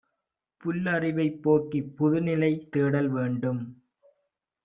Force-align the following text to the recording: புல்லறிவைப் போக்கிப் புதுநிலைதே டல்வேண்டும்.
புல்லறிவைப் 0.63 1.41
போக்கிப் 1.41 1.91
புதுநிலைதே 1.97 2.83
டல்வேண்டும். 2.89 3.61